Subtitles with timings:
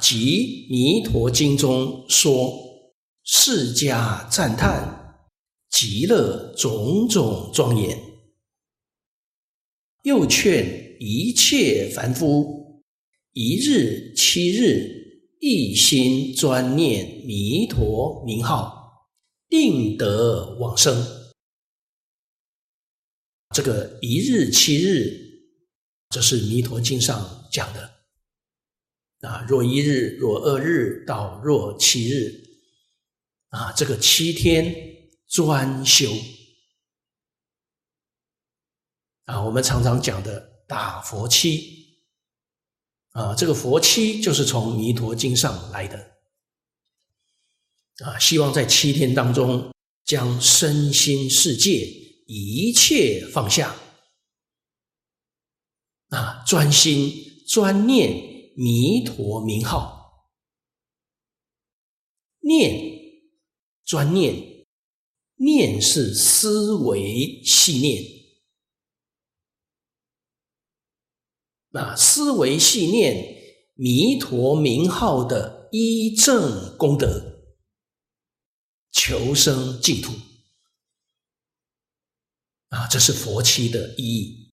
[0.00, 2.52] 即《弥陀经》中说，
[3.22, 5.20] 释迦赞叹
[5.70, 7.98] 极乐种种庄严，
[10.02, 12.82] 又劝一切凡夫
[13.32, 19.06] 一日七日一心专念弥陀名号，
[19.48, 21.06] 定得往生。
[23.54, 25.44] 这个一日七日，
[26.08, 27.99] 这是《弥陀经》上讲的。
[29.20, 32.42] 啊，若一日，若二日，到若七日，
[33.50, 34.74] 啊，这个七天
[35.28, 36.10] 专修，
[39.26, 42.00] 啊，我们常常讲的打佛七，
[43.10, 45.98] 啊，这个佛七就是从《弥陀经》上来的，
[48.06, 49.70] 啊，希望在七天当中
[50.06, 51.86] 将身心世界
[52.26, 53.76] 一切放下，
[56.08, 58.39] 啊，专心专念。
[58.62, 60.28] 弥陀名号，
[62.40, 62.76] 念
[63.86, 64.66] 专念，
[65.36, 68.04] 念是思维系念，
[71.70, 77.54] 那思维系念弥陀名号的依正功德，
[78.92, 80.12] 求生净土，
[82.68, 84.49] 啊，这是佛七的意义。